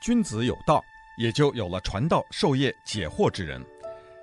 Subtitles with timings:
[0.00, 0.82] 君子有道，
[1.18, 3.62] 也就有了传道授业解惑之人。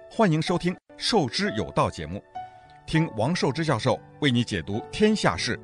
[0.09, 2.19] 欢迎收听《授之有道》节目，
[2.87, 5.59] 听王寿之教授为你解读天下事。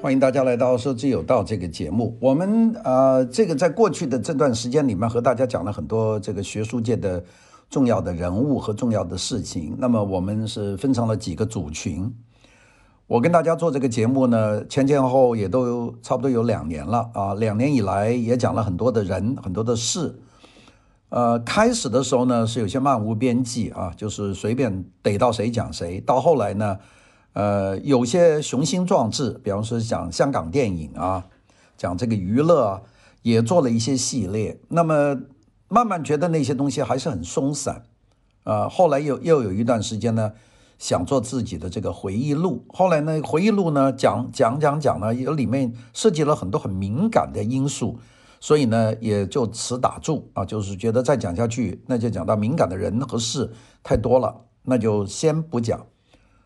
[0.00, 2.16] 欢迎大家来到《授之有道》这个节目。
[2.18, 7.22] 我们呃，这个在过去的这段时间里面，和大家讲了很多这个学术界的
[7.68, 9.76] 重要的人物和重要的事情。
[9.78, 12.10] 那么我们是分成了几个组群。
[13.06, 17.34] 我跟大家做这个节目呢，前前后后也都差不多有两年了啊。
[17.34, 20.18] 两年以来也讲了很多的人，很多的事。
[21.10, 26.00] 呃，开始的时候呢是有些漫无边际啊，就是随便逮到谁讲谁。
[26.00, 26.78] 到后来呢，
[27.34, 31.26] 呃，有些雄心壮志，比方说讲香港电影啊，
[31.76, 32.80] 讲这个娱乐啊，
[33.20, 34.58] 也做了一些系列。
[34.68, 35.20] 那么
[35.68, 37.82] 慢慢觉得那些东西还是很松散
[38.44, 38.66] 啊。
[38.66, 40.32] 后来又又有一段时间呢。
[40.78, 47.98] 想做自己的这个回忆录，后来呢，回忆录呢讲讲讲讲呢，也里面涉及了很多很敏感的因素，
[48.40, 53.50] 所以呢也就此打住啊，就是觉得再讲下去，那就讲到敏感的人和事
[53.82, 55.86] 太多了，那就先不讲。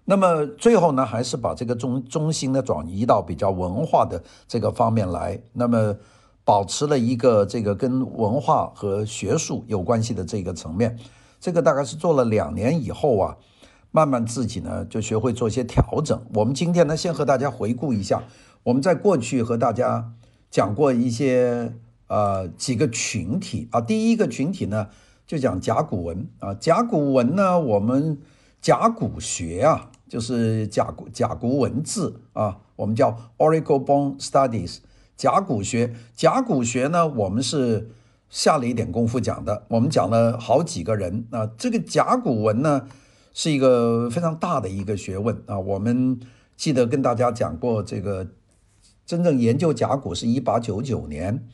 [0.05, 5.97] 那么最后呢，还是把这个中中心呢转移到比较文化的这个方面来，那么
[6.45, 10.97] 保持了一个这个跟文化和学术有关系的这个层面，
[11.41, 13.37] 这个大概是做了两年以后啊。
[13.91, 16.23] 慢慢自己呢就学会做一些调整。
[16.35, 18.23] 我们今天呢先和大家回顾一下，
[18.65, 20.13] 我们在过去和大家
[20.51, 21.75] 讲过一些
[22.07, 23.81] 呃几个群体啊。
[23.81, 24.89] 第一个群体呢
[25.27, 28.19] 就讲甲骨文啊，甲骨文呢我们
[28.61, 34.79] 甲骨学啊就是甲骨甲骨文字啊，我们叫 Oracle Bone Studies。
[35.17, 37.91] 甲骨学，甲骨学呢我们是
[38.29, 41.51] 下了一点功夫讲的，我们讲了好几个人啊。
[41.57, 42.87] 这个甲骨文呢。
[43.33, 45.59] 是一个非常大的一个学问啊！
[45.59, 46.19] 我们
[46.57, 48.27] 记得跟大家讲过，这个
[49.07, 51.47] 真正研究甲骨是一八九九年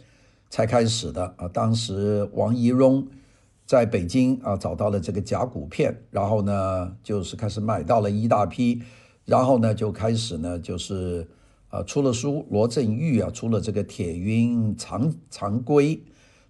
[0.48, 1.46] 才开始的啊。
[1.48, 3.06] 当时王懿荣
[3.66, 8.82] 在北京啊找到了这个甲骨片，然后呢就是开始买到了一大批，
[9.26, 11.28] 然后呢就开始呢就是
[11.68, 15.96] 啊出了书，罗振玉啊出了这个《铁云藏藏龟》。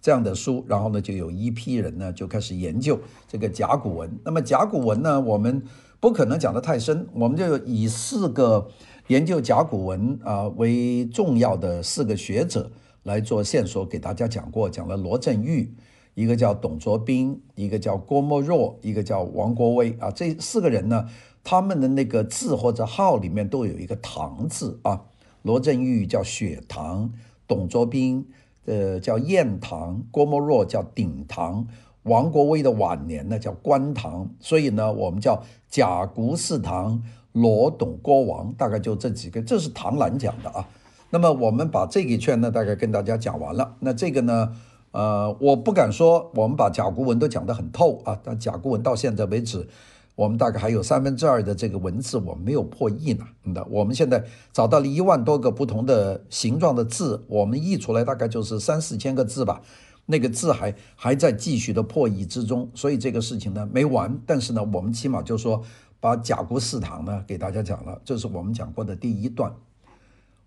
[0.04, 4.20] 这样的书，然后呢，就有一批人呢就开始研究这个甲骨文。
[4.22, 5.62] 那么甲骨文呢，我们
[5.98, 8.69] 不可能讲得太深，我们就以四个
[9.06, 12.70] 研究甲骨文啊为重要的四个学者
[13.04, 15.75] 来做线索，给大家讲过，讲了罗振玉，
[16.12, 20.10] 一个叫董卓斌，一个叫郭沫若，一个叫王国维啊。
[20.10, 21.06] 这四个人呢，
[21.42, 25.00] 他们的那个字或者号里面都有一个唐字啊。
[25.41, 27.10] 罗振玉叫雪唐，
[27.48, 28.26] 董卓斌。
[28.66, 31.66] 呃，叫燕唐，郭沫若叫鼎唐，
[32.04, 40.69] 王国维的晚年呢叫关唐，所以呢，我们叫甲骨四唐，罗董郭王，大概就这几个，这是唐兰讲的啊。
[41.10, 43.76] 那么我们把这一圈呢，大概跟大家讲完了。
[43.80, 44.53] 那这个呢，
[44.92, 49.69] 呃，我不敢说我们把甲骨文都讲得很透啊，但甲骨文到现在为止。
[50.16, 53.26] 我们大概还有三分之二的这个文字我们没有破译呢。
[53.42, 59.60] 那我们现在找到了一万多个不同的形状的字，我们译出来大概就是三四千个字吧。
[60.06, 64.16] 那个字还还在继续的破译之中，所以这个事情呢没完。
[64.24, 65.60] 但是呢，我们起码就说
[65.98, 69.53] 把甲骨四堂呢给大家讲了，这是我们讲过的第一段。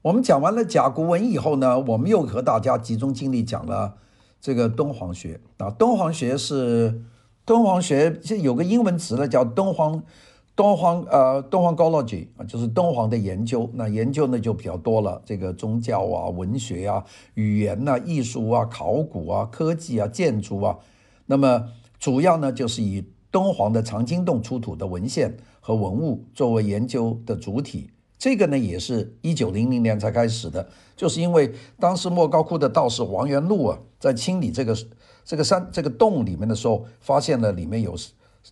[0.02, 3.96] 我们讲完了甲骨文以后呢，我们又和大家集中精力讲了
[4.40, 7.02] 这个敦煌学啊，敦煌学是。
[7.48, 10.04] 敦煌学现在有个英文词呢，叫敦煌，
[10.54, 13.70] 敦煌呃，敦煌 ology 啊，就是敦煌的研究。
[13.74, 17.02] 那研究呢就比较多了，这个宗教啊、文学啊、
[17.36, 20.78] 语言呐、艺术啊、考古啊、科技啊、建筑啊。
[21.26, 27.90] 那么主要呢就是以敦煌的藏经洞出土的文献和文物作为研究的主体。
[28.18, 34.76] 这个呢也是一九零零年才开始的，就是因为当时莫高窟的道士王元禄啊，在清理这个。
[35.30, 37.94] 这个山这个洞里面的时候，发现了里面有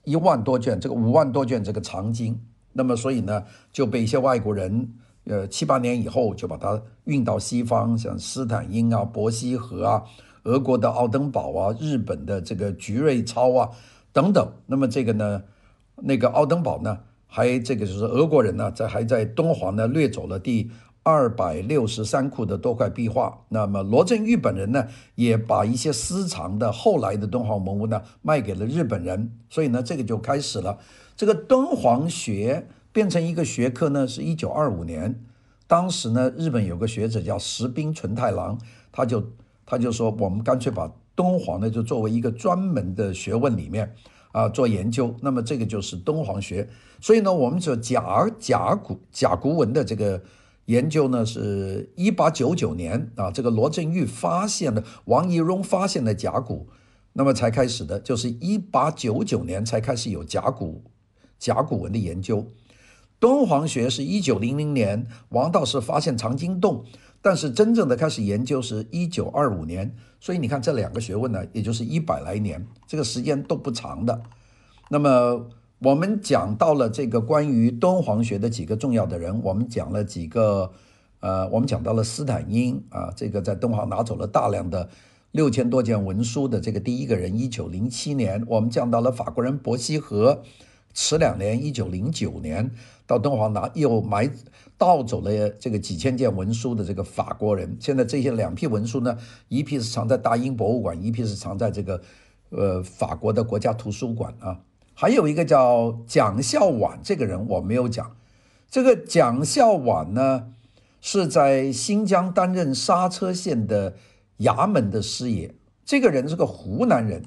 [0.04, 2.38] 一万多卷，这个五万多卷这个藏经，
[2.74, 4.94] 那么所以呢，就被一些外国人，
[5.24, 10.04] 呃，七八年以后就把它运到西方，像斯坦因啊、伯希和啊、
[10.44, 13.70] 俄国的奥登堡啊、日本的这个菊瑞超啊
[14.12, 14.46] 等等。
[14.66, 15.44] 那么这个呢，
[15.96, 17.00] 那个奥登堡呢，
[17.36, 20.72] 还这个就是俄国人呢，在还在敦煌呢掠走了第。
[21.08, 30.80] 二百六十三窟的多块壁画，那么罗振玉本人呢，也把一些私藏的后来的敦煌文物呢卖给了日本人，所以呢，这个就开始了。
[31.16, 35.22] 这个敦煌学变成一个学科呢，是一九二五年，
[35.68, 38.58] 当时呢，日本有个学者叫石滨纯太郎，
[38.92, 39.24] 他就
[39.64, 43.94] 他就说，我们干脆把敦煌呢就作为一个专门的学问里面
[44.36, 46.68] 啊做研究，那么这个就是敦煌学。
[47.00, 50.22] 所以呢，我们说甲甲骨甲骨文的这个。
[50.66, 56.68] 研究呢是一八九九年啊，这个罗振玉发现了王懿荣发现了甲骨，
[57.14, 60.82] 那么才开始的，就是一八九九年才开始有甲骨
[61.38, 62.48] 甲骨文的研究。
[63.20, 66.86] 敦煌学是一九零零年王道士发现藏经洞，
[67.22, 74.22] 但是真正的开始研究是一九二五年，所以你看这两个学问呢，也就是一百来年，这个时间都不长的。
[74.90, 75.48] 那么。
[75.80, 80.72] 我们讲到了这个关于敦煌学的几个重要的人，我们讲了几个，
[81.20, 84.90] 呃，我们讲到了斯坦因啊，这个在敦煌拿走了大量的
[85.32, 90.42] 六千多件文书的这个第一个人，一九零七年，我们讲到了法国人伯希和，
[90.94, 92.72] 迟两年，一九零九年
[93.08, 94.30] 到敦煌拿又买
[94.78, 99.18] 盗走了这个几千件文书的这个法国人，现在这些两批文书呢，
[99.48, 102.02] 一批是藏在大英博物馆，一批是藏在这个
[102.50, 104.62] 呃法国的国家图书馆啊。
[104.94, 108.16] 还有一个叫蒋孝琬，这个人我没有讲。
[108.70, 110.48] 这个蒋孝琬呢，
[111.02, 113.96] 是在新疆担任刹车县的
[114.40, 115.54] 衙门的师爷。
[115.86, 117.26] 这个人是个湖南人，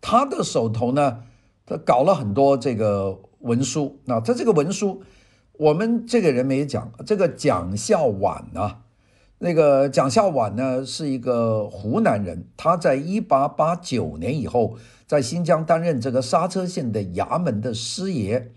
[0.00, 1.24] 他的手头呢，
[1.66, 4.00] 他搞了很多这个文书。
[4.06, 5.02] 那他这个文书，
[5.52, 6.92] 我们这个人没讲。
[7.06, 8.82] 这个蒋孝琬啊，
[9.38, 14.76] 那个蒋孝琬呢，是一个湖南人，他在一八八九年以后。
[15.04, 18.50] 在新疆担任这个刹车县的衙门的师爷，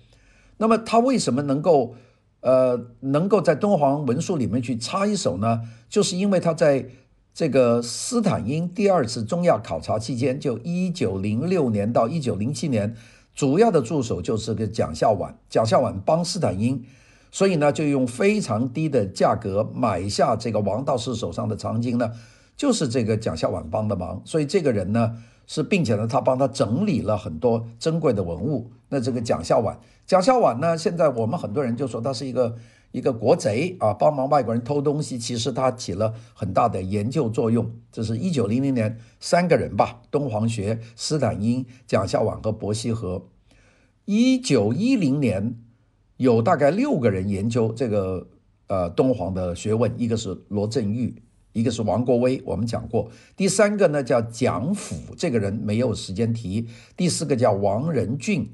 [0.55, 1.95] 那么他为什么能够，
[2.39, 5.63] 呃，能够在敦煌文书里面去插一手呢？
[5.89, 6.85] 就是因为他在
[7.33, 12.95] 这个斯坦因第二次中亚考察期间，就一九零六年到一九零七年，
[13.35, 16.83] 主要的助手就是个蒋孝琬，蒋孝琬帮斯坦因，
[17.29, 22.11] 所以呢，就用非常低的价格买下这个王道士手上的藏经呢，
[22.55, 25.21] 就是这个蒋孝琬帮的忙，所以这个人呢。
[25.47, 28.71] 是，并且呢，他帮他整理了很多珍贵的文物。
[28.89, 29.75] 那这个蒋孝琬，
[30.07, 32.55] 蒋孝琬呢，现在我们很多人就说他是一个
[32.95, 35.17] 一个国贼啊，帮忙外国人偷东西。
[35.17, 37.69] 其实他起了很大的研究作用。
[37.91, 43.27] 这是一九零零年三个人吧，敦煌学斯坦因、蒋孝琬和伯希和。
[44.05, 45.57] 一九一零年
[46.15, 48.29] 有大概六个人研究这个
[48.67, 51.21] 呃敦煌的学问，一个是罗振玉。
[51.51, 53.09] 一个是王国维，我们讲过。
[53.35, 56.67] 第三个呢叫蒋辅，这个人没有时间提。
[56.95, 58.51] 第四个叫王仁俊，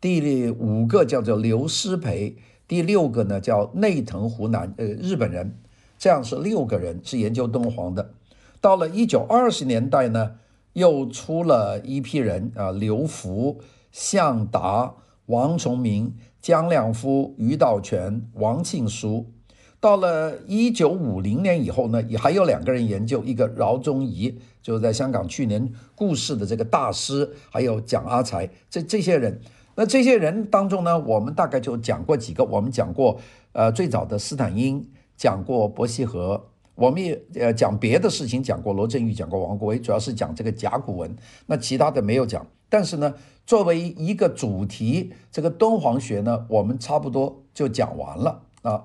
[0.00, 2.36] 第五个叫做刘师培，
[2.66, 5.58] 第六个呢叫内藤湖南，呃，日本人。
[5.98, 8.14] 这样是六个人是研究敦煌的。
[8.60, 10.32] 到了一九二十年代呢，
[10.72, 13.60] 又出了一批人啊，刘福、
[13.92, 14.94] 向达、
[15.26, 19.30] 王崇明、姜亮夫、余道全、王庆书。
[19.78, 29.40] 到了一九五零年以后呢，也还有两个人研究，一个饶宗颐，就是在香港去年故世的这个大师，还有蒋阿才，这这些人，
[29.82, 33.18] 那这些人当中呢，我们大概就讲过几个，我们讲过，
[33.50, 36.40] 呃，最早的斯坦因，讲过伯希和，
[36.76, 42.46] 我们也呃讲别的事情，讲过罗振玉，讲过王国维，主要是讲这个甲骨文，那其他的没有讲。
[42.68, 43.12] 但是呢，
[43.44, 48.84] 作为一个主题，这个敦煌学呢，我们差不多就讲完了啊。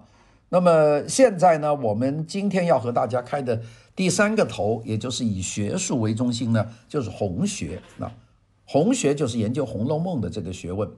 [0.50, 3.62] 那么现在呢，我们今天要和大家开的
[3.96, 7.80] 第三个头，也就是以学术为中心呢，就是红学。
[7.98, 8.12] 那
[8.70, 10.90] 红学就是研究《红楼梦》的这个学问。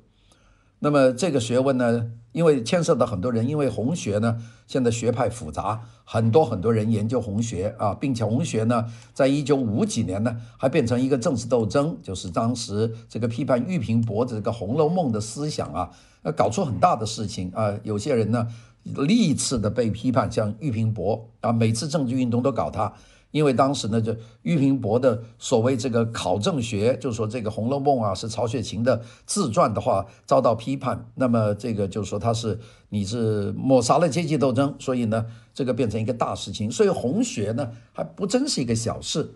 [0.80, 15.92] 那么这个学问呢，因为牵涉到很多人，因为红学呢，现在学派复杂，很多很多人研究红学啊，并且红学呢，在一九五几年呢，还变成一个政治斗争，就是当时这个批判玉屏伯这个《红楼梦》的思想啊，
[16.36, 18.48] 搞出很大的事情啊，有些人呢。
[18.96, 22.92] 历次的被批判，像玉屏伯啊，每次政治运动都搞他，
[23.32, 31.06] 因为当时呢，就俞平伯的所谓这个考证学，就是说这个《红楼梦》啊是曹雪芹的自传的话，遭到批判。
[31.16, 32.60] 那么这个就是说他是
[32.90, 36.72] 你是抹杀了阶级斗争，所以呢，这个变成一个大事情。
[36.72, 39.32] 所以红学呢还不真是一个小事。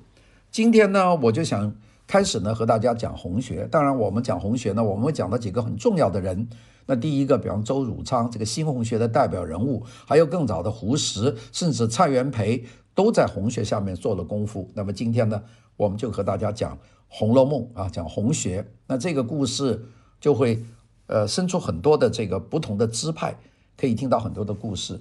[0.50, 1.76] 今天呢，我就想
[2.08, 3.68] 开始呢和大家讲红学。
[3.72, 6.48] 当然，我们讲红学呢，我们会讲到几个很重要的人。
[6.86, 14.70] 那第一个，比方周汝昌这个新红学的代表人物，还有更早的胡适，甚至蔡元培，都在红学下面做了功夫。
[14.74, 15.44] 那么今天呢，
[15.76, 16.76] 我们就和大家讲
[17.08, 18.66] 《红楼梦》啊，讲红学。
[18.88, 19.84] 那这个故事
[20.20, 20.64] 就会
[21.08, 23.36] 呃生出很多的这个不同的支派，
[23.76, 25.00] 可以听到很多的故事。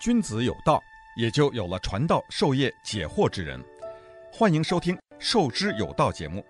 [0.00, 0.80] 君子有道，
[1.18, 3.60] 也就有了传道授业解惑之人。
[4.32, 6.44] 欢迎收听《授之有道》节目，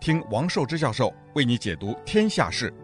[0.00, 2.74] 听王寿之教授为你解读天下事。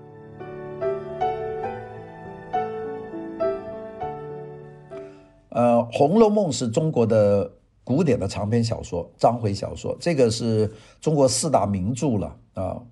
[5.56, 7.50] 呃，《红楼梦》是中国的
[7.82, 10.70] 古典的长篇小说，章回小说，这个是
[11.00, 12.82] 中国四大名著了啊。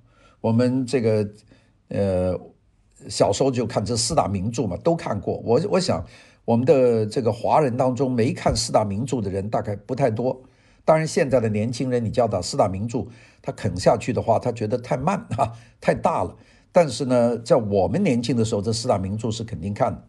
[0.40, 1.28] 我们这个
[1.88, 2.40] 呃
[3.10, 5.36] 小时候就看这四大名著嘛，都看过。
[5.44, 6.02] 我我想
[6.46, 10.42] 我们的这个华人当中没看四大名著的人大概不太多。
[10.86, 13.04] 当然，现在的年轻人你叫他四大名著，
[13.42, 15.52] 他啃下去的话，他觉得太慢 哈，
[15.82, 16.34] 太大了。
[16.72, 20.02] 但是呢，在我们年轻的时候，这四大名著是肯定看的。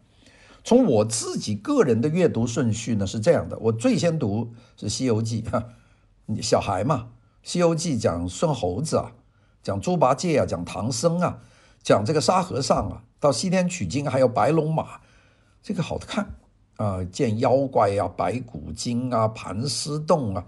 [0.66, 5.62] 从我自己个人的阅读顺序呢是这样的：我最先读是《西游记》哈，
[6.42, 7.10] 小孩嘛，
[7.48, 9.12] 《西游记》讲孙猴子啊，
[9.62, 11.38] 讲猪八戒啊，讲唐僧啊，
[11.84, 15.00] 讲这个沙和尚啊，到西天取经还有白龙马，
[15.62, 16.34] 这个好看
[16.78, 20.46] 啊，见妖怪呀、白骨精啊，盘丝洞啊。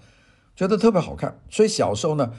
[0.57, 2.33] 觉得特别好看，所以小时候呢，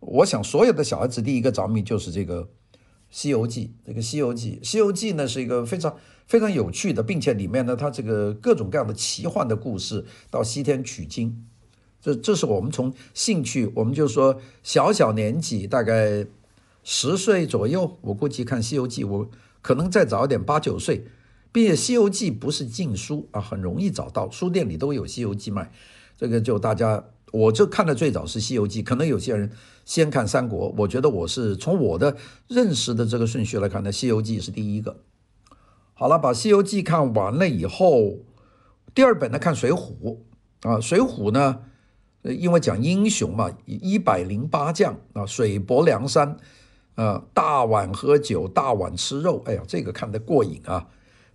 [0.00, 2.42] 我想所有的小孩子第一个着迷就是这个
[3.10, 3.66] 《西游记》。
[3.86, 11.44] 这个《西游记》，《西游记》呢是一个非常非常有趣的，并且里面呢，它这个各种各样的奇幻的故事，到西天取经，
[12.00, 16.24] 这这是我们从兴趣，我们就说小小年纪，大概
[16.82, 21.04] 十岁左右，我估计看《西游记》，我可能再早一点，八九岁，
[21.52, 25.72] 并且《西游记》不是禁书啊，很容易找到，书店里都有《西游记》卖，
[26.16, 27.04] 这个就大家。
[27.32, 29.50] 我就看的最早是《西游记》，可能有些人
[29.84, 30.70] 先看《三国》。
[30.78, 32.16] 我觉得我是从我的
[32.48, 34.96] 认识的这个顺序来看呢，《西游记》是第一个。
[35.94, 38.18] 好了，把《西游记》看完了以后，
[38.94, 39.94] 第二本呢看《水浒》
[40.62, 41.60] 啊，《水浒》呢，
[42.22, 46.36] 因为讲英雄嘛，一百零八将啊，水泊梁山
[46.94, 50.88] 啊，大碗喝酒，大碗吃肉，哎呀，这个看得过瘾啊，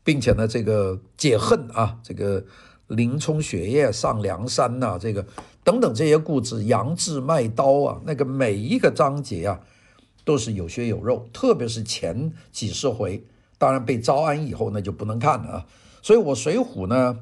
[0.04, 2.44] 并且呢，这个解恨啊，这个。
[2.90, 5.26] 林冲雪夜上梁山呐、这个
[5.66, 9.60] 等等这些故事，杨志卖刀啊，那个每一个章节啊，
[10.24, 13.26] 都是有血有肉，特别是前几十回，
[13.58, 15.66] 当然被招安以后那就不能看了啊。
[16.04, 17.18] 所以我《水浒》呢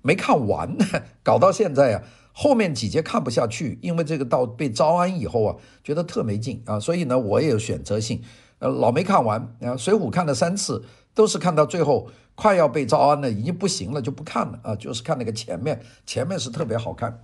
[0.00, 0.74] 没看完，
[1.22, 2.02] 搞到现在啊，
[2.32, 8.22] 后面几节看不下去，因为这个到被招安以后啊，觉得特没劲啊，所以呢，我也有选择性，
[8.58, 10.82] 呃，老没看完啊，《水浒》看了三次。
[11.16, 17.22] 都是看到最后快要被招安了，已经不行了就不看了啊，就是看那个前面，前面是特别好看，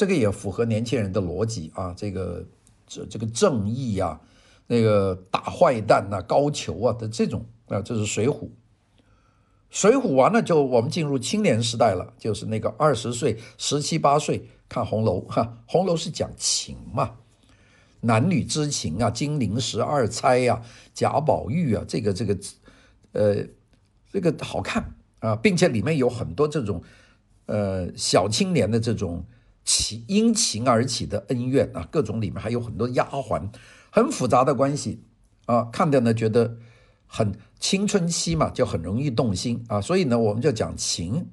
[0.00, 2.42] 这个也符合年轻人的逻辑啊，这个
[2.86, 4.18] 这这个正义、啊，
[4.66, 8.48] 那个打坏蛋呐、高俅啊的这种啊，这是水浒。
[9.68, 17.16] 水浒完了就我们进入青年时代了，就是那个二十岁、十七八岁看红楼哈，红楼是讲情嘛，
[18.00, 20.62] 男女之情啊，金陵十二钗呀，
[20.94, 22.34] 贾宝玉啊，这个这个。
[23.12, 23.44] 呃，
[24.12, 26.80] 这个好看啊，并且里面有很多这种
[27.46, 29.26] 呃小青年的这种
[29.64, 33.48] 情因情而起的恩怨啊，各种里面还有很多丫鬟，
[33.90, 35.02] 很复杂的关系
[35.46, 36.56] 啊，看的呢觉得
[37.06, 41.28] 很青春期嘛，就很容易动心啊，所以呢我们就讲情，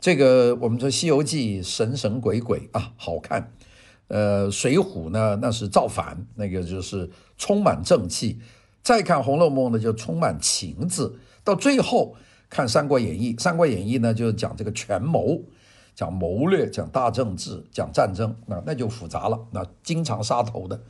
[0.00, 3.52] 这个我们说《西游记》神神鬼鬼啊好看，
[4.08, 8.40] 呃，《水浒》呢那是造反，那个就是充满正气。
[8.82, 12.14] 再看《红楼梦》呢，就充满情字；到最后
[12.50, 15.42] 看《三国演义》，《三国演义》呢就是讲这个权谋，
[15.94, 19.38] 讲谋略，讲大政治，讲战争，那那就复杂了。
[19.50, 20.80] 那经常杀头的，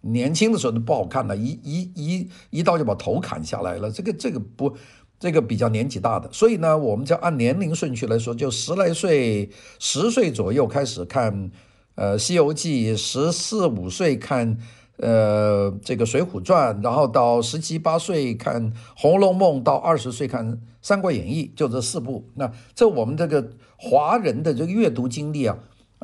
[0.00, 3.90] 年轻的时候都不好看了，一一一一刀就把头砍下来了。
[3.90, 4.76] 这个这个不，
[5.18, 11.50] 这个比较年纪大的，所以呢，我们就按年龄顺序来说，就十来岁、十岁左右开始看，
[11.94, 14.58] 呃，《西游记》，十四五岁看。
[14.96, 22.28] 呃，这个《水浒传》，然后到十七八岁看《红楼梦》，到二十岁看《三国演义》，就这四部。
[22.34, 25.58] 那这我们这个华人的这个阅读经历啊，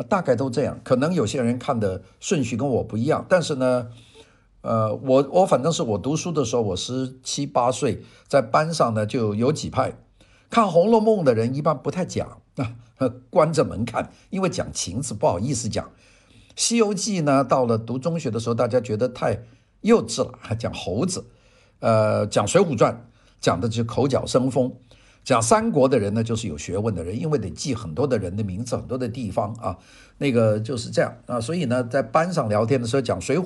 [0.09, 0.81] 大概都这样。
[0.83, 3.87] 可能有些人看的顺序跟我不一样，但是呢，
[4.63, 9.93] 呃，我我反正是我读书的时候，我十七八岁，在班上呢就有几派
[10.51, 12.75] 看《红楼梦》的人，一般不太讲啊，
[13.31, 15.85] 关着门看，因为讲情字不好意思讲。
[16.57, 19.43] 《西游记》呢，到了读中学的时候，大家觉得太
[19.81, 21.25] 幼稚了，还讲猴子。
[21.79, 22.93] 呃，讲《水浒传》，
[23.41, 24.75] 讲的就是口角生风。
[25.23, 29.79] 讲三国的人呢，就是有学问的人，因为得记很多的人的名字，很多的地方啊，
[30.19, 31.41] 那个就是这样啊。
[31.41, 33.43] 所以呢，在班上聊天的时候，讲《水浒》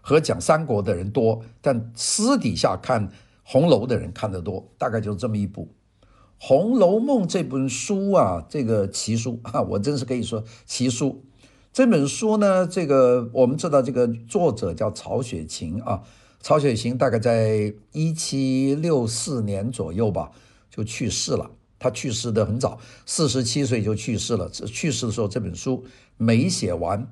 [0.00, 3.10] 和讲三国的人多，但私底下看
[3.42, 5.68] 红楼的人看得多，大概就是这么一部
[6.38, 11.24] 《红楼梦》这本书啊，这个奇书啊，我真是可以说奇书。
[11.72, 16.02] 这本书呢，这个我们知道，这个作者叫曹雪芹啊。
[16.40, 20.32] 曹雪芹大概在一七六四年左右吧，
[20.68, 21.50] 就去世了。
[21.78, 24.50] 他去世的很早，四十七岁就去世了。
[24.50, 25.84] 去世的时候，这本书
[26.16, 27.06] 没写完，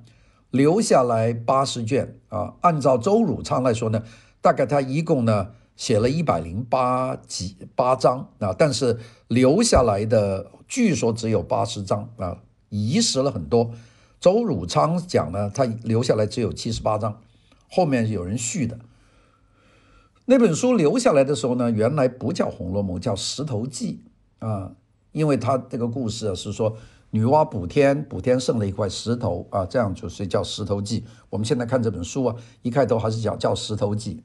[0.50, 2.54] 留下来八十卷啊。
[2.62, 4.02] 按照周汝昌来说呢，
[4.40, 8.98] 大概他一共呢写了一百零八集八章啊，但是
[9.28, 12.38] 留下来的据说只有八十章啊，
[12.70, 13.70] 遗失了很多。
[14.20, 17.20] 周汝昌讲呢，他留下来只有七十八章，
[17.70, 18.78] 后面有人续的。
[20.26, 24.02] 那本书留下来的时候呢，原来不叫《红楼梦》，叫《石头记》
[24.46, 24.72] 啊，
[25.12, 26.76] 因为它这个故事啊是说
[27.10, 31.00] 女娲补天，补天剩了一块石头啊，这样就所以叫《石头记》。
[31.30, 34.16] 我们现在看这本书啊，一开头还是叫叫《石头记》，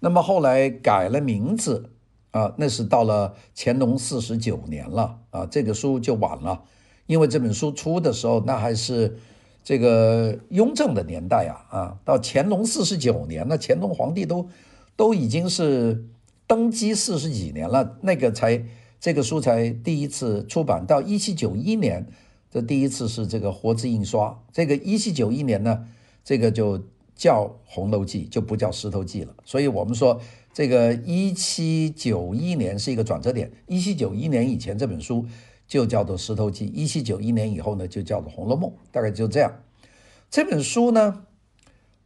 [0.00, 1.90] 那么后来改了名字
[2.30, 6.62] 啊，那是到了乾隆四十九年了啊，这个书就晚了，
[7.06, 9.16] 因为这本书出的时候那还是
[9.64, 14.48] 这个雍正的年代啊啊，到乾隆四十九年，那乾隆皇帝都。
[14.98, 16.06] 都已经是
[16.46, 18.64] 登基四十几年了，那个才
[18.98, 22.06] 这个书才第一次出版，到一七九一年，
[22.50, 24.42] 这第一次是这个活字印刷。
[24.54, 25.86] 这个一七九一年呢，
[26.24, 26.82] 这个就
[27.14, 29.34] 叫《红楼记》，就不叫《石头记》了。
[29.44, 30.18] 所以我们说，
[30.54, 33.52] 这个一七九一年是一个转折点。
[33.66, 35.26] 一七九一年以前这本书
[35.66, 39.52] 就叫做《石头记》，一七九一年以后呢，就叫做《红楼梦》，大概就这样。
[40.30, 41.22] 这本书呢。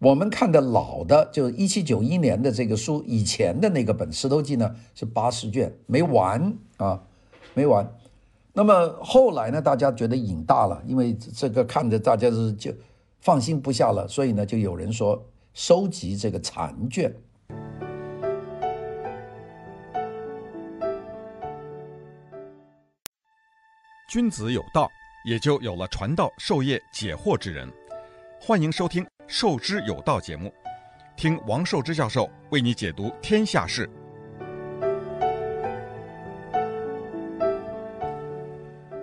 [0.03, 7.03] 我们看的老的，就是一七九一年的这个书，以前的那个本《石头记》呢是八十卷，没完啊，
[7.53, 7.87] 没完。
[8.55, 12.73] 那么后来呢，大家觉得瘾大了，因为这个看着大家是就
[13.21, 17.15] 放心不下了，所以呢，就有人说收集这个残卷。
[24.11, 24.91] 君子有道，
[25.25, 27.73] 也就有了传道授业解惑之人。
[28.41, 29.07] 欢迎收听。
[29.29, 30.53] 授之有道节目，
[31.17, 33.89] 听王寿之教授为你解读天下事。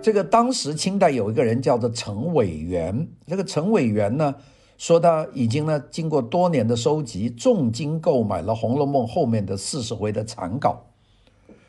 [0.02, 4.34] 这个当时清代有一个人叫做陈伟元，这个陈伟元呢
[4.76, 10.84] 说他已经呢经过多年的收集，重金购买了《红楼梦》后面的四十回的残稿。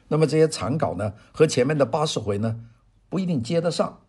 [0.09, 2.59] 那么这些残稿呢和前面的八十回呢
[3.09, 3.99] 不一定接得上。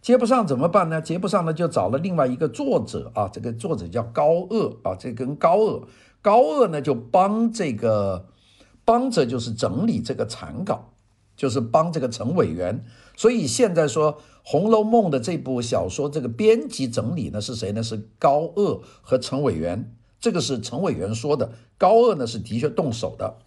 [0.00, 1.02] 接不上怎么办呢？
[1.02, 5.88] 接不上呢，就找了另外一个作者啊，这个作者叫高鄂啊，这跟高鄂，
[6.22, 8.26] 高鄂呢就帮这个
[8.84, 10.92] 帮着就是整理这个残稿，
[11.36, 12.84] 就是帮这个陈委员。
[13.16, 17.82] 所以现在说《红楼梦》的这部小说，这个编辑整理呢是谁呢？
[17.82, 19.92] 是高鄂和陈委员。
[20.20, 23.38] 这个是陈委员说的，高鄂呢是的确动手的。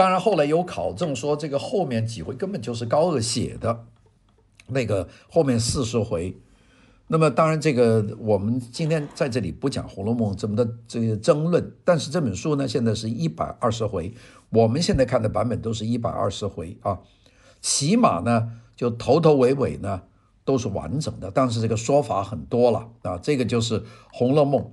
[0.00, 3.84] 当然后来有考证说，这个后面几回根本就是高鹗写的。
[4.68, 6.34] 那个后面四十回，
[7.08, 14.14] 那么当然这个我们今天在这里不讲《红楼梦》怎么的这个争论，但是这本书呢现在是一百二十回，
[14.48, 17.00] 我们现在看的版本都是一百二十回啊，
[17.60, 20.00] 起码呢就头头尾尾呢
[20.46, 24.62] 都是完整的，但是这个说法很多了啊，这个就是《红楼梦》，《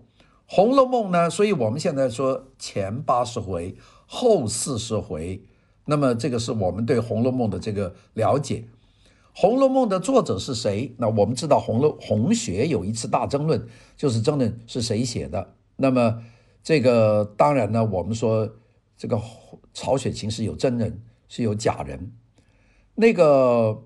[0.46, 3.76] 红楼梦》呢，所以我们现在说前八十回，
[4.08, 5.44] 后四十回，
[5.86, 8.62] 那么这个是我们对《红楼梦》的这个了解。
[9.40, 10.96] 《红楼梦》的作者是谁？
[10.98, 15.54] 那我们知道，红楼红学有一次大争论，就是争论是谁写的。
[15.76, 16.24] 那么
[16.64, 18.56] 这个当然呢，我们说
[18.98, 19.22] 这个
[19.76, 22.14] 曹雪芹是有真人，是有假人。
[22.96, 23.84] 那个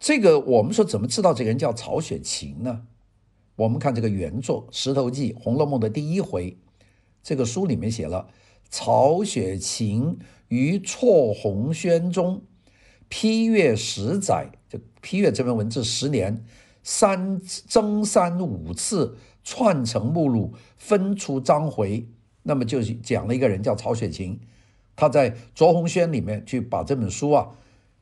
[0.00, 2.86] 这个我们说怎么知道这个人叫曹雪芹呢？
[3.54, 6.58] 我们看这个原作《石头记》《红楼梦》的第一回，
[7.22, 8.26] 这个书里面写了
[8.76, 12.42] 曹雪芹于辍红轩中。
[13.08, 16.44] 批阅十载，就批阅这篇文字十年，
[16.82, 22.08] 三增删五次，串成目录，分出章回。
[22.42, 24.40] 那么就讲了一个人叫曹雪芹，
[24.96, 27.50] 他在卓红轩里面去把这本书啊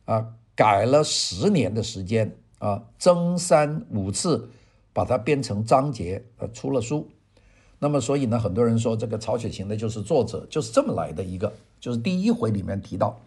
[0.07, 4.49] 啊改了十年的时间啊，增删五次，
[4.95, 7.11] 把它编成章节，呃，出了书。
[7.83, 13.19] 那么所以呢，很多人说这个曹雪芹呢就是作者，就是这么来的一个，就是第一回里面提到。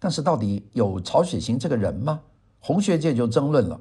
[0.00, 2.20] 但是到底有曹雪芹这个人吗？
[2.58, 3.80] 红学界就争论了。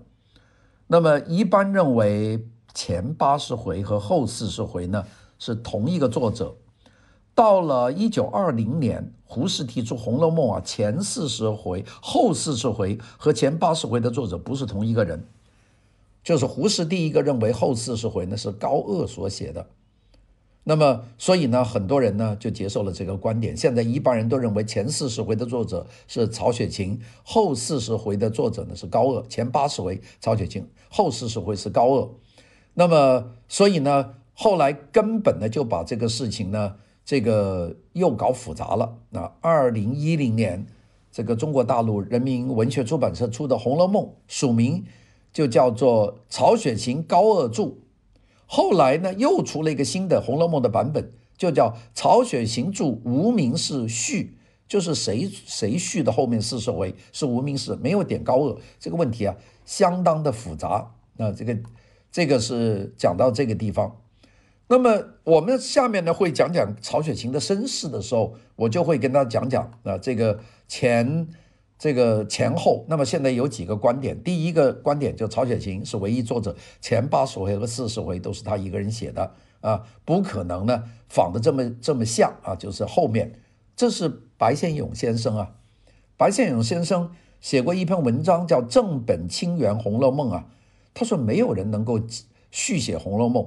[0.86, 5.04] 那么一般认为前八十回和后四十回呢
[5.40, 6.54] 是同一个作者。
[7.34, 15.26] 到了一九二零年，胡适提出《红楼梦》啊，前四十回、后四十回和前八十回的作者不是同一个人，
[16.24, 19.66] 就是胡适第一个认为后四十回呢是高鹗所写的。
[20.66, 23.56] 那么，所以呢，很多人呢就接受了这个观点。
[23.56, 29.28] 现在一般人都认为前四十回的作者是曹雪芹，后四十回的作者呢是高鶚。
[29.28, 32.10] 前八十回曹雪芹，后四十回是高鶚。
[32.76, 38.96] 那么，所以呢，后来根本呢就把这个事情呢，这个又搞复杂了。
[39.10, 40.66] 那二零一零年，
[41.12, 44.86] 这个中国大陆人民文学出版社出的《红楼梦》，署名
[45.34, 47.74] 就叫做曹雪芹高鶚着。
[48.56, 54.38] 后来呢，又出了一个新的《红楼梦》的版本，就叫曹雪芹著无名氏序，
[54.68, 58.60] 就是谁谁序的后面四十回是无名氏，没有点高鹗。
[58.80, 59.36] 这个问题啊，
[59.66, 60.92] 相当的复杂。
[61.18, 61.58] 那这个
[62.12, 63.98] 这个是讲到这个地方。
[64.68, 71.28] 那么我们下面呢会讲讲曹雪芹的身世的时候，我就会跟他讲讲啊这个前
[71.84, 72.86] 这个前后。
[72.88, 83.34] 那么现在有几个观点，第一个观点就曹雪芹是唯一作者，前八十回和四十回都是他一个人写的啊，不可能呢仿的这么这么像啊，就是后面
[83.76, 85.56] 这是白先勇先生啊，
[86.16, 90.48] 白先勇先生写过一篇文章叫《正本清源红楼梦》啊，
[90.94, 92.00] 他说没有人能够
[92.50, 93.44] 续写《红楼梦》。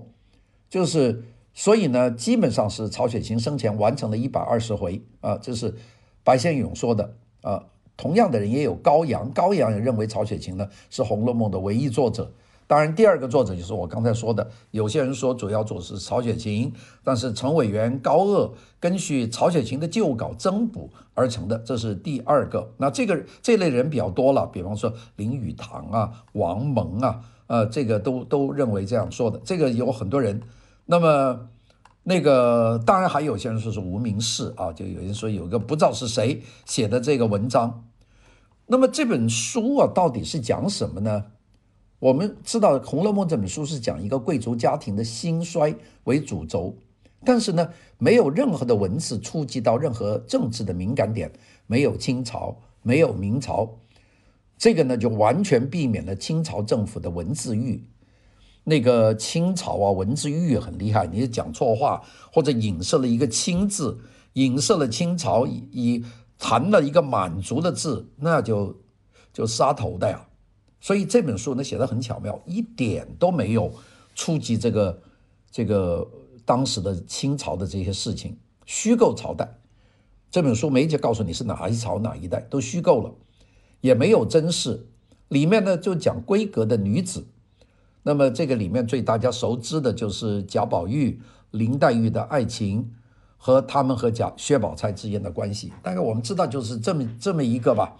[0.68, 5.74] 就是，所以呢，基本上是曹雪芹生前完成了一百二十回啊，这是
[6.22, 7.64] 白先勇说的啊。
[7.96, 12.30] 同样的人也有高阳，高阳也认为曹雪芹呢是《红楼梦》的唯一作者。
[12.68, 16.72] 当然，第二个作者就是我刚才说的，有些人说主要作者是曹雪芹，
[17.04, 22.72] 但是陈伟元、高鶚根据曹雪芹的旧稿增补而成的，这是第二个。
[22.78, 29.40] 那这个这类人比较多了，比方说林语堂啊、王蒙啊，呃，这个都都认为这样说的。
[29.44, 30.42] 这个有很多人。
[30.86, 31.48] 那么，
[32.02, 37.84] 那个当然还有些人说是无名氏啊，就有人说有个不知道是谁写的这个文章。
[38.66, 41.24] 那么这本书啊，到底是讲什么呢？
[41.98, 45.74] 我们知道《红楼梦》这本书是讲一个贵族家庭的兴衰
[46.04, 46.76] 为主轴，
[47.24, 51.32] 但是呢，没有任何的文字触及到任何政治的敏感点，
[51.66, 53.78] 没有清朝，没有明朝，
[54.58, 57.84] 这个呢就完全避免了清朝政府的文字狱。
[58.64, 62.02] 那个清朝啊，文字狱很厉害，你讲错话
[62.32, 64.00] 或者影射了一个“清”字，
[64.32, 66.04] 影射了清朝，以
[66.38, 68.76] 谈了一个满族的字，那就
[69.32, 70.26] 就杀头的呀。
[70.80, 73.72] 所以这本书呢写得很巧妙，一点都没有
[74.14, 75.02] 触及这个
[75.50, 76.06] 这个
[76.44, 79.58] 当时的清朝的这些事情，虚构朝代。
[80.30, 83.14] 这本书没就告诉你是哪一朝哪一代，都虚构了，
[83.80, 84.86] 也没有真事。
[85.28, 87.26] 里面呢就讲闺阁的女子。
[88.02, 91.20] 那么这个里面最大家熟知的就是贾宝玉、
[91.50, 92.92] 林黛玉的爱情
[93.46, 97.96] 和他们和贾薛宝钗之间的关系，大概我们知道就是这么这么一个吧。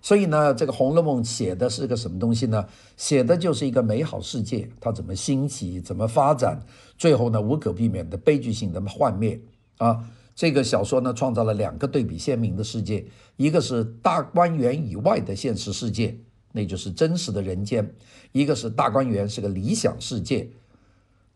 [0.00, 2.64] 所以呢，这个《红楼梦》写的是个什么东西呢？
[2.96, 6.60] 写的就是一个美好世界，它怎么兴起，怎么发展，
[6.96, 9.40] 最后呢无可避免的悲剧性的幻灭
[9.78, 10.04] 啊。
[10.36, 13.04] 这个小说呢创造了两个对比鲜明的世界，
[13.36, 16.16] 一个是大观园以外的现实世界。
[16.52, 17.92] 那就是真实的人间，
[18.30, 20.48] 一个是大观园是个理想世界。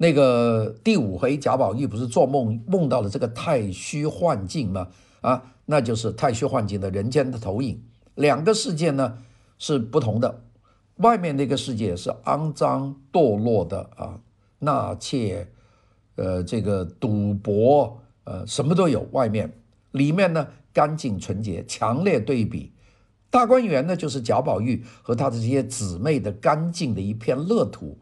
[0.02, 4.88] 那个第五回贾宝玉不是做梦梦到了这个太虚幻境吗？
[5.20, 7.82] 啊，那就是太虚幻境的人间的投影。
[8.14, 9.18] 两个世界呢
[9.58, 10.42] 是不同的，
[10.96, 14.20] 外面那个世界是肮脏堕落的啊，
[14.60, 15.48] 纳妾，
[16.16, 19.06] 呃，这个赌博，呃，什么都有。
[19.12, 19.52] 外面
[19.90, 22.72] 里面呢干净纯洁，强烈对比。
[23.28, 27.98] 大观园呢，就是贾宝玉和他的这些姊妹的干净的一片乐土，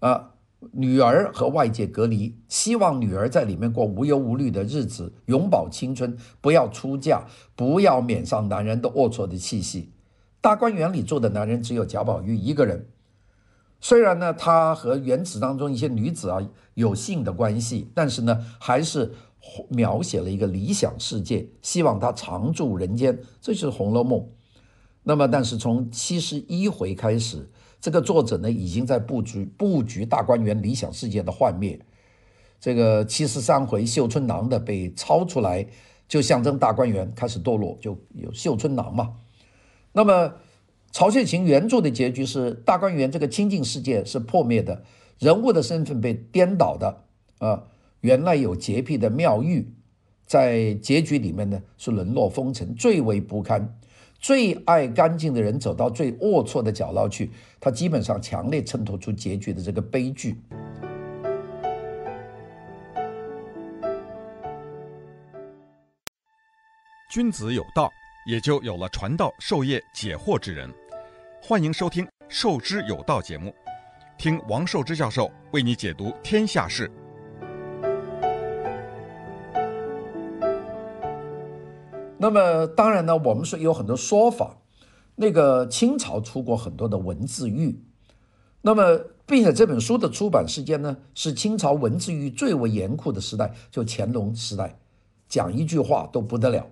[0.00, 0.32] 啊，
[0.72, 9.92] 女儿和外界隔离，希望女儿在里面过无忧无虑的日子，永葆青春，不要出嫁，不要免上男人的龌龊的气息。
[10.40, 12.88] 大观园里住的男人只有贾宝玉一个人，
[13.80, 19.12] 虽然呢，他和园子当中一些女子啊有性的关系，但是呢，还是
[19.68, 24.20] 描写了一个理想世界，希望他常驻人间，这就是《红楼梦》。
[25.02, 27.48] 那么，但是从七十一回开始，
[27.80, 31.80] 这个作者呢已经在布局布局大观园理想世界的幻灭。
[32.60, 35.66] 这个七十三回绣春囊的被抄出来，
[36.06, 39.16] 就象征大观园开始堕落，就有绣春囊嘛。
[39.92, 40.34] 那么，
[40.92, 44.84] 曹雪芹原著的结局是大观园这个清净世界是破灭的，
[45.18, 47.04] 人物的身份被颠倒的
[47.38, 47.64] 啊。
[48.02, 49.72] 原来有洁癖的妙玉，
[50.26, 53.78] 在结局里面呢是沦落风尘，最为不堪。
[54.20, 60.38] 最爱干净的人走到最龌龊的角落去，他基本上强烈衬托出结局的这个悲剧。
[67.10, 67.90] 君子有道，
[68.26, 70.70] 也就有了传道授业解惑之人。
[71.42, 73.54] 欢迎收听《授之有道》节目，
[74.18, 76.90] 听王寿之教授为你解读天下事。
[82.22, 84.58] 那么当然呢，我们是有很多说法，
[85.16, 87.82] 那个清朝出过很多的文字狱，
[88.60, 94.78] 那么并且这本书的出版时间呢，是清朝文字狱最为严酷的时代，就乾隆时代，
[95.30, 96.66] 讲一句话都不得了。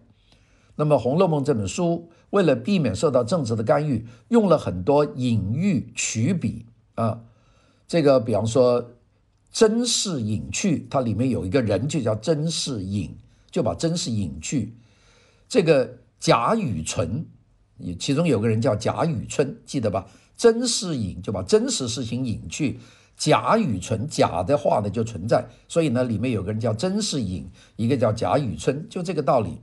[0.77, 7.23] 那么《红楼梦》这本书为了避免受到政治的干预，用了很多隐喻曲笔啊，
[7.87, 8.91] 这个比方说
[9.51, 13.17] 甄士隐去，它里面有一个人就叫甄士隐，
[13.51, 14.75] 就把甄士隐去。
[15.49, 17.25] 这个贾雨村，
[17.99, 20.07] 其中有个人叫贾雨村，记得吧？
[20.37, 22.79] 甄士隐就把真实事情隐去，
[23.17, 29.61] 贾雨村，假的话呢就存在，所以呢，里面有个人叫甄士隐，一个叫贾雨村，就这个道理。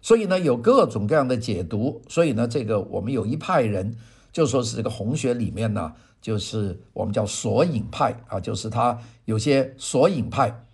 [0.00, 2.00] 所以呢，有各种各样的解读。
[2.08, 3.96] 所以呢，这个我们有一派人
[4.32, 10.64] 就说是这个红学里面呢，就是我们叫索引派啊，就是他有些索引派。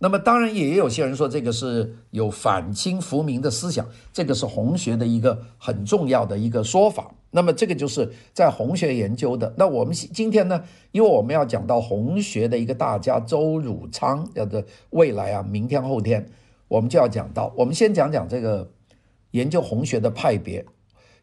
[0.00, 7.14] 那么当然也有些人说这个是有反清复明的思想，这个是红学的一个很重要的一个说法。
[7.30, 9.52] 那么这个就是在红学研究的。
[9.58, 16.26] 那我们今天呢，因为我们要讲到红学的一个大家周汝昌，叫做未来啊，明天后天
[16.68, 17.52] 我们就要讲到。
[17.56, 18.70] 我们先讲讲这个
[19.32, 20.64] 研究红学的派别。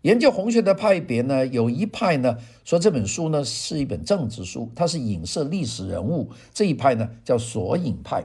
[0.02, 6.30] 研究红学的派别呢，有一派呢说这本书呢是一本政治书，它是影射历史人物。
[6.54, 8.24] 这一派呢叫索引派。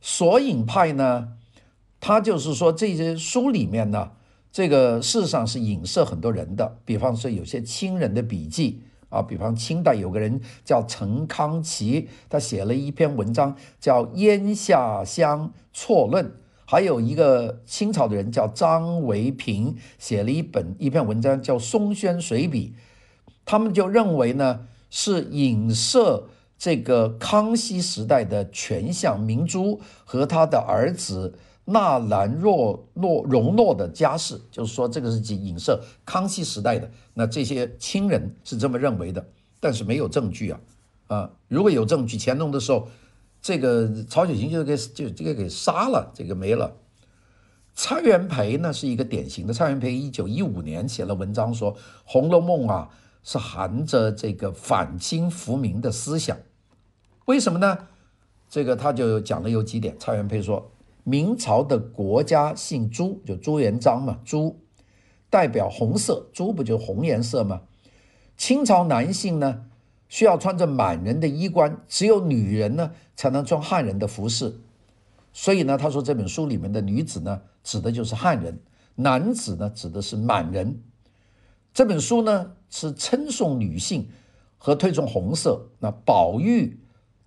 [0.00, 1.28] 索引派呢，
[2.00, 4.12] 他就是说这些书里面呢。
[4.50, 16.24] 这个事实上是影射很多人的，比方说有些亲人的笔记啊，比方清代有个人叫陈康祺，他写了一篇文章叫《烟下乡错论》，
[16.64, 22.74] 还有一个清朝的人叫张维平，写了一本一篇文章叫《松轩随笔》，
[23.44, 31.34] 他们就认为呢是影射这个康熙时代的权相明珠和他的儿子。
[31.70, 36.90] 纳兰若诺容诺的家世，就是说这个是影射康熙时代的。
[37.12, 39.22] 那这些清人是这么认为的，
[39.60, 40.60] 但是没有证据啊
[41.08, 41.30] 啊！
[41.46, 42.88] 如果有证据，乾隆的时候，
[43.42, 46.74] 这个曹雪芹就给就这个给杀了，这个没了。
[47.74, 51.74] 蔡元培呢是一个典型的，蔡元培一九一五年写了文章说，
[52.06, 52.88] 《红楼梦》啊
[53.22, 56.34] 是含着这个反清复明的思想，
[57.28, 57.88] 为什么呢？
[58.48, 60.70] 这个他就讲了有几点，蔡元培说。
[61.04, 64.58] 明朝的国家姓朱，就朱元璋嘛，朱
[65.28, 67.62] 代表红色，朱不就红颜色吗？
[68.38, 69.66] 清朝男性呢，
[70.08, 74.60] 需要穿着满人的衣冠，只有女人呢才能穿汉人的服饰。
[75.34, 78.54] 所以呢，他说这本书里面的女子呢，指的就是汉人；
[78.94, 80.82] 男子呢，指的是满人。
[81.74, 84.08] 这本书呢是称颂女性
[84.56, 85.68] 和推崇红色。
[85.80, 86.78] 那宝玉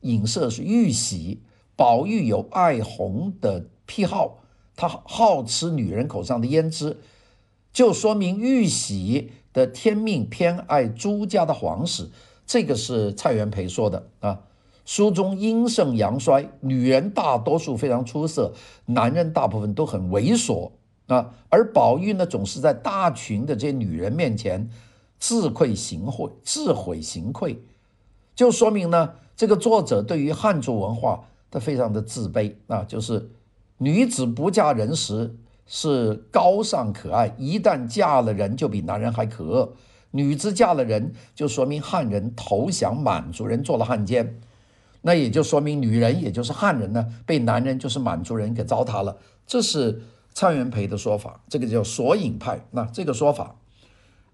[0.01, 1.41] 影射是玉玺。
[1.75, 4.43] 宝玉有爱红的癖好，
[4.75, 6.97] 他好吃女人口上的胭脂，
[7.73, 12.11] 就说明玉玺的天命偏爱朱家的皇室。
[12.45, 14.41] 这个是蔡元培说的啊。
[14.83, 18.53] 书中阴盛阳衰，女人大多数非常出色，
[18.87, 20.71] 男人大部分都很猥琐
[21.07, 21.33] 啊。
[21.49, 24.69] 而宝玉呢，总是在大群的这些女人面前
[25.17, 27.57] 自愧形秽，自毁形秽，
[28.35, 31.23] 就说明呢，这个作者对于汉族文化。
[31.49, 33.27] 他非常的自卑啊，就是
[33.79, 39.73] 女子不嫁人时是高尚可爱，一旦嫁了人就比男人还可恶。
[40.11, 44.39] 女子嫁了人就说明汉人投降满族人做了汉奸，
[45.01, 49.17] 那也就说明女人也就是汉人呢被男人就是满族人给糟蹋了。
[49.47, 50.03] 这是
[50.35, 52.61] 蔡元培的说法，这个叫索引派。
[52.69, 53.55] 那这个说法，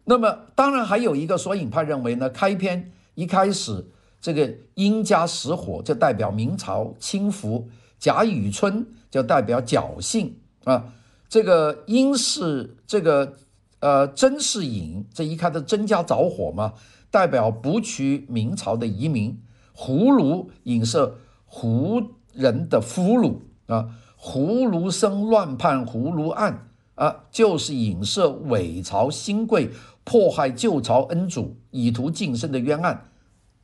[0.03, 3.85] 那么当然还有一个索引派认为呢，开篇一开始。
[4.19, 7.65] 这个殷家失火就代表明朝倾覆，
[7.99, 10.93] 贾雨村就代表侥幸啊。
[11.29, 13.35] 这个殷是这个
[13.79, 16.73] 呃甄士隐，这一看到甄家着火嘛，
[17.11, 19.37] 代表북区明朝的遗民。
[19.73, 22.01] 胡卢影射胡
[22.33, 23.35] 人的俘虏
[23.67, 29.69] 啊，胡卢生乱判胡卢案啊，就是影射伪朝新贵
[30.03, 33.11] 迫害旧朝恩主，以图晋升的冤案。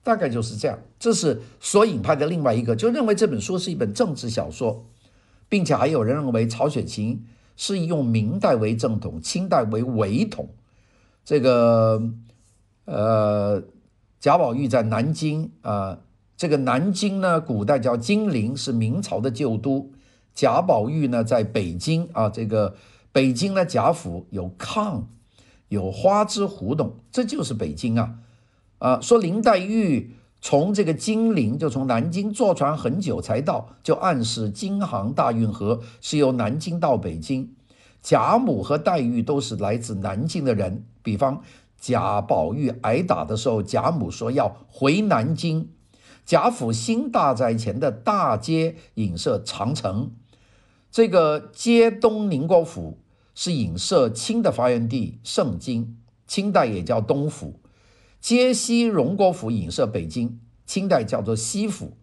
[0.03, 4.85] 大概就是这样，这是索引派的另外一个，就认为这本书是一本政治小说，
[5.47, 10.49] 并且还有人认为曹雪芹是用明代为正统，清代为伪统。
[11.23, 12.03] 这个
[12.83, 13.63] 呃，
[14.19, 16.01] 贾宝玉在南京啊、呃，
[16.35, 19.89] 这个南京呢，古代叫金陵，是明朝的旧都。
[20.33, 22.75] 贾宝玉呢，在北京啊，这个
[23.13, 25.03] 北京的贾府有炕，
[25.69, 28.15] 有花枝胡同，这就是北京啊。
[28.83, 37.55] 啊，说林黛玉从这个金陵，就从南京坐船很久才到，就暗示京杭大运河是由南京到北京。
[38.01, 40.83] 贾母和黛玉都是来自南京的人。
[41.01, 41.41] 比方
[41.79, 45.69] 贾宝玉挨打的时候，贾母说要回南京。
[46.25, 50.11] 贾府新大宅前的大街影射长城。
[50.91, 52.97] 这个街东宁国府
[53.33, 55.95] 是影射清的发源地盛京，
[56.27, 57.61] 清代也叫东府。
[58.23, 61.97] 街西荣国府影射北京，清代叫做西府。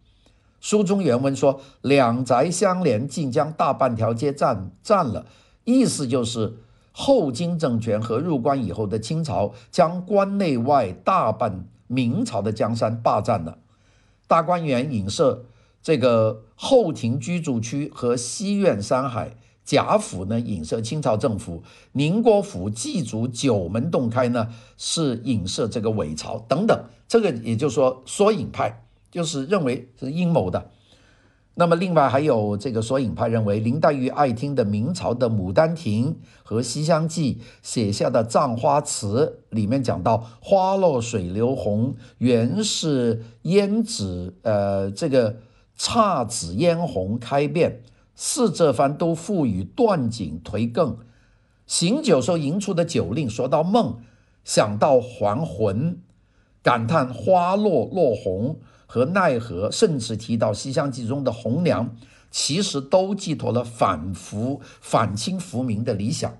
[0.60, 5.24] 书中原文说，两宅相连，竟将大半条街占占了，
[5.64, 6.58] 意思就是
[6.92, 13.56] 后金政权和入关以后的清朝，将关内外大半明朝的江山霸占了。
[14.26, 15.46] 大观园影射
[15.82, 19.38] 这个后庭居住区和西苑山海。
[19.70, 26.84] 贾府呢，影射清朝政府；宁国府祭祖九门洞开呢，是影射这个伪朝等等。
[27.06, 30.70] 这个也就是说，索引派就是认为是阴谋的。
[31.54, 45.36] 那么另外还有这个索引派认为，林黛玉爱听的明朝的《牡丹亭》和《西厢记》写下的《葬花词》里面讲到“花落水流红，原是胭脂”，呃，这个
[45.78, 47.82] 姹紫嫣红开遍。
[48.22, 50.98] 四这番都赋予断井颓更，
[51.66, 53.96] 行酒时候吟出的酒令，说到梦，
[54.44, 55.96] 想到还魂，
[56.62, 61.96] 感叹花落落红和奈何，甚至提到《西厢记》中的红娘，
[62.30, 66.36] 其实都寄托了反服反清复明的理想。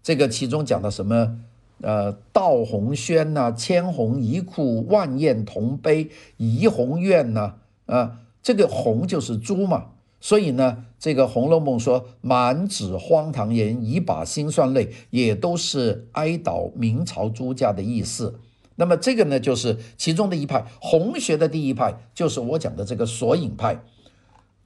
[0.00, 1.40] 这个其中讲到什么？
[1.80, 7.54] 呃，道红轩呐、千红一库，万艳同杯，怡红院呐，
[7.86, 9.86] 啊、这个红就是朱嘛。
[10.24, 18.40] 所以呢，这个《红楼梦》说“满纸荒唐言，一把辛酸泪”，也都是哀悼明朝朱家的意思。
[18.76, 23.82] 那么这个呢，就是其中的一派，红学的第一派，就是我讲的这个索引派。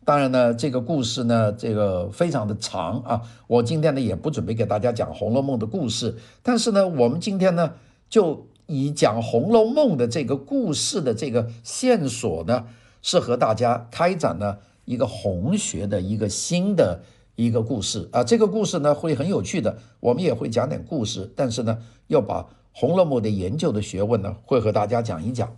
[0.04, 6.14] 当然呢，这个故事呢，这个非常的长啊，我今天呢也不准备给大家讲《红楼梦》的故事。
[6.44, 7.72] 但是呢，我们今天呢，
[8.08, 12.66] 就以讲《红楼梦》的这个故事的这个线索呢，
[13.02, 14.58] 是和大家开展呢。
[14.88, 17.02] 一个红学的一个新的
[17.34, 25.46] 一个故事啊，这个故事呢会很有趣的，我们也会讲点故事，但是呢要把《红楼梦》的研究的学问呢会和大家讲一讲。《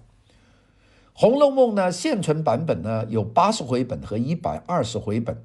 [1.12, 5.44] 红楼梦》呢现存版本呢有八十回本和一百二十回本，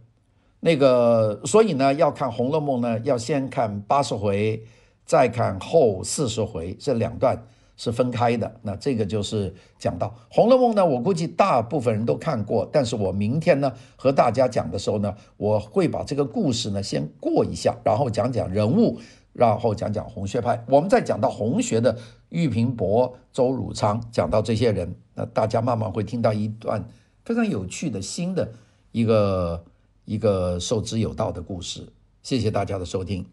[0.61, 4.63] 那个所以呢要看《红楼梦》呢要先看八十回，
[5.05, 7.45] 再看后四十回这两段。
[7.77, 18.99] 是分开的，那这个就是讲到《红楼梦》呢，我估计大部分人都看过，但是我明天呢和大家讲的时候呢，我会把这个故事呢先过一下，然后讲讲人物，
[19.33, 20.63] 然后讲讲红学派。
[20.67, 21.97] 我们再讲到红学的
[22.29, 26.87] 玉屏伯、周汝昌，讲到这些人，那大家慢慢会听到一段
[27.23, 28.53] 非常有趣的新的
[28.91, 29.65] 一个
[30.05, 31.91] 一个受之有道的故事。
[32.23, 33.25] 谢谢大家的收听，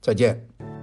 [0.00, 0.73] 再见。